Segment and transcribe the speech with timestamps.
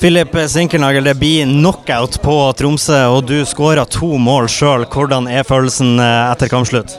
[0.00, 4.86] Filip Sinkernagel, det blir knockout på Tromsø, og du skåra to mål sjøl.
[4.88, 6.94] Hvordan er følelsen eh, etter kampslutt?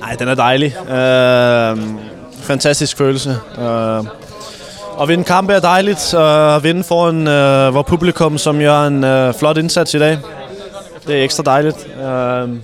[0.00, 0.70] Nei, den er deilig.
[0.88, 1.82] Uh, eh,
[2.46, 3.34] fantastisk følelse.
[3.58, 4.08] Uh,
[5.02, 6.14] at vinde kampe er dejligt.
[6.16, 10.18] Uh, at vinde foran uh, vores publikum, som gør en uh, flot indsats i dag.
[11.06, 11.86] Det er ekstra dejligt.
[12.00, 12.56] Uh,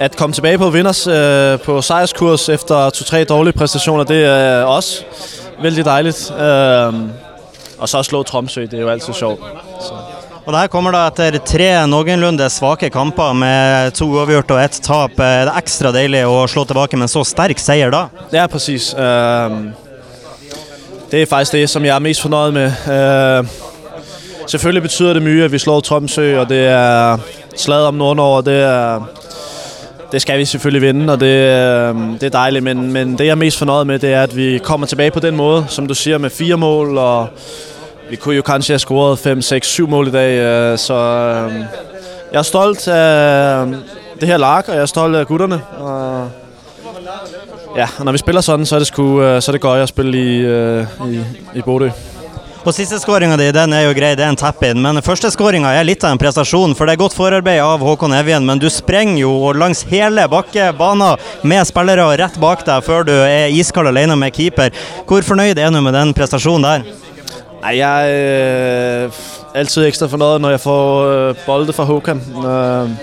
[0.00, 5.04] at komme tilbage på vinders uh, på sejrskurs efter to-tre dårlige præstationer, det er også
[5.62, 6.32] vældig dejligt.
[6.32, 7.25] Uh,
[7.78, 9.42] og så slå Tromsø, det er jo altid sjovt.
[9.84, 9.98] Så.
[10.46, 14.78] Og det her kommer da etter tre noenlunde svake kamper med to uavgjort og ett
[14.84, 15.18] tap.
[15.18, 18.04] Er det ekstra deilig å slå tilbake med en så sterk seier da?
[18.30, 18.92] Ja, præcis.
[18.94, 19.74] Uh,
[21.10, 22.86] det er faktisk det, som jeg er mest fornøjet med.
[22.86, 27.26] Uh, selvfølgelig betyder det mye, at vi slår Tromsø, og det er
[27.58, 29.25] slaget om Nordnorge, det er
[30.12, 32.64] det skal vi selvfølgelig vinde, og det, øhm, det er dejligt.
[32.64, 35.20] Men, men det, jeg er mest fornøjet med, det er, at vi kommer tilbage på
[35.20, 37.28] den måde, som du siger, med fire mål, og
[38.10, 40.38] vi kunne jo kanskje have scoret 5, 6, 7 mål i dag.
[40.38, 41.64] Øh, så øhm,
[42.32, 43.74] jeg er stolt af øhm,
[44.20, 45.60] det her lag, og jeg er stolt af gutterne.
[45.78, 46.30] Og
[47.76, 49.80] ja, og når vi spiller sådan, så er det, sgu, øh, så er det godt
[49.80, 51.20] at spille i, øh, i,
[51.54, 51.88] i Bodø.
[52.66, 54.80] Og Sisteskåringa di den er jo grei, det er en tap-in.
[54.82, 58.42] Men førsteskåringa er litt av en prestasjon, for det er godt forarbeid av Håkon Evjen.
[58.42, 63.54] Men du sprenger jo langs hele bakkebanen med spillere rett bak deg før du er
[63.54, 64.74] iskald alene med keeper.
[65.06, 66.88] Hvor fornøyd er du med den prestasjonen der?
[67.62, 69.22] Nei, jeg er
[69.62, 72.24] altid ekstra fornøyd når jeg får eh, bolde fra Håkon.
[72.50, 72.98] Eh,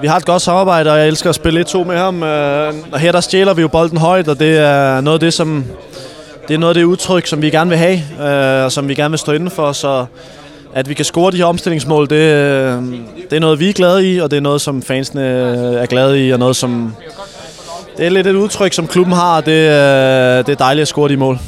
[0.00, 2.22] vi har et godt samarbejde, og jeg elsker at spille 1-2 med ham.
[2.24, 5.58] Og her der stjæler vi jo bolden højt, og det er noget af det, som
[6.50, 8.94] det er noget af det udtryk, som vi gerne vil have, øh, og som vi
[8.94, 10.06] gerne vil stå inden for, så
[10.74, 12.20] at vi kan score de her omstillingsmål, det,
[13.30, 15.22] det er noget, vi er glade i, og det er noget, som fansene
[15.82, 16.94] er glade i, og noget, som...
[17.96, 19.46] Det er lidt et udtryk, som klubben har, det,
[20.46, 21.38] det er dejligt at score de mål.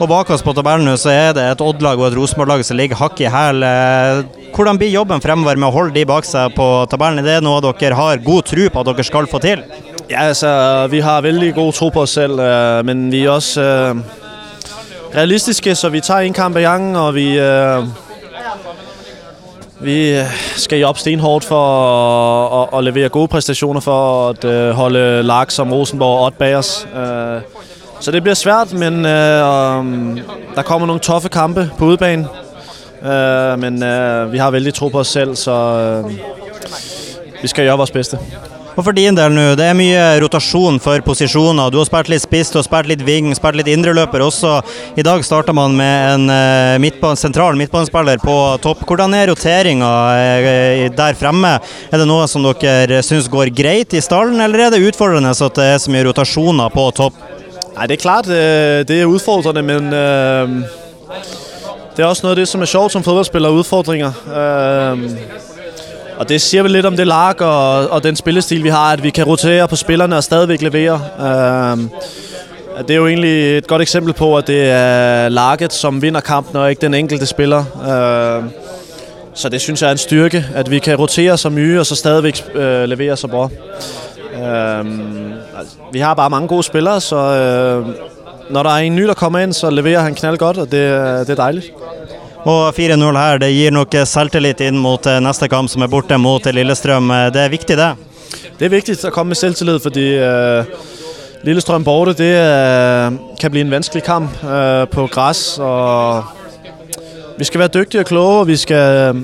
[0.00, 2.96] Og bak oss på tabellen så er det et Odd-lag og et Rosenborg-lag som ligger
[2.96, 3.60] hakk i hæl.
[4.54, 7.20] Hvordan blir jobben fremover med å holde de bak seg på tabellen?
[7.22, 9.62] Er det noe dere har god tro på at dere skal få til?
[10.10, 13.62] Ja, altså, vi har veldig god tro på os selv, øh, men vi er også
[13.62, 14.21] øh,
[15.14, 17.84] realistiske, så vi tager en kamp ad gangen, og vi, øh,
[19.80, 20.24] vi øh,
[20.56, 21.64] skal jobbe stenhårdt for
[22.62, 26.34] at, at, at levere gode præstationer for at øh, holde lag som Rosenborg og Odd
[26.38, 26.88] bag os.
[26.96, 27.40] Øh,
[28.00, 30.20] så det bliver svært, men øh, um,
[30.54, 32.28] der kommer nogle toffe kampe på udebane.
[33.02, 36.12] Øh, men øh, vi har vældig tro på os selv, så øh,
[37.42, 38.18] vi skal gøre vores bedste.
[38.72, 41.68] Og for din del nå, det er mye rotasjon for posisjoner.
[41.72, 44.54] Du har spilt litt spiss, du har spilt litt ving, spilt litt indreløper også.
[44.96, 48.86] I dag starter man med en eh, midtbane, sentral midtbanespiller på topp.
[48.88, 51.58] Hvordan er roteringa eh, der fremme?
[51.92, 55.60] Er det noe som dere syns går greit i stallen, eller er det utfordrende at
[55.60, 57.20] det er så mye rotasjoner på topp?
[57.76, 59.92] Nej, det er klart, eh, det er utfordrende, men
[61.92, 64.16] det er også noe av det, som er sjovt som fodboldspiller, udfordringer.
[66.22, 69.02] Og det siger vel lidt om det lag og, og den spillestil, vi har, at
[69.02, 71.00] vi kan rotere på spillerne og stadigvæk levere.
[71.20, 71.78] Øh,
[72.78, 76.56] det er jo egentlig et godt eksempel på, at det er laget, som vinder kampen,
[76.56, 77.58] og ikke den enkelte spiller.
[77.58, 78.50] Øh,
[79.34, 81.94] så det synes jeg er en styrke, at vi kan rotere så mye, og så
[81.94, 83.48] stadigvæk øh, levere så bra.
[84.42, 84.86] Øh,
[85.92, 87.86] vi har bare mange gode spillere, så øh,
[88.50, 90.90] når der er en ny, der kommer ind, så leverer han knald godt, og det,
[91.26, 91.72] det er dejligt.
[92.44, 96.46] Og 4-0 her, det gir nok selvtillit inn mot neste kamp, som er borte mot
[96.54, 97.12] Lillestrøm.
[97.34, 97.92] Det er viktig, det?
[98.58, 100.64] Det er vigtigt at komme med selvtillid, fordi øh,
[101.42, 106.24] Lillestrøm borte, det øh, kan blive en vanskelig kamp øh, på græs, og
[107.38, 109.22] vi skal være dygtige og kloge, og vi skal, øh,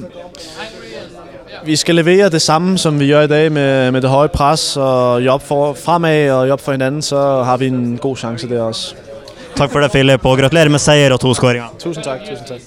[1.64, 4.76] vi skal levere det samme, som vi gør i dag med, med det høje pres,
[4.76, 8.62] og job for, fremad og job for hinanden, så har vi en god chance der
[8.62, 8.94] også.
[9.56, 11.74] Takk for det, Philip, og gratulerer med seier og to skåringer.
[11.78, 12.20] Tusind tak.
[12.20, 12.60] Tusind tak.